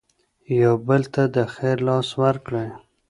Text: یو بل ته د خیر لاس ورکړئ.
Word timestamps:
یو 0.61 0.73
بل 0.87 1.01
ته 1.13 1.23
د 1.35 1.37
خیر 1.53 1.77
لاس 1.87 2.09
ورکړئ. 2.21 2.67